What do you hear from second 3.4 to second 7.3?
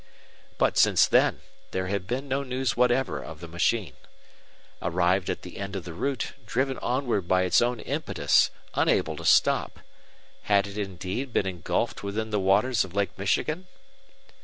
machine. Arrived at the end of the route, driven onward